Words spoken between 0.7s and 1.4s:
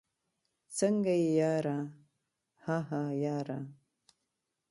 څنګه يې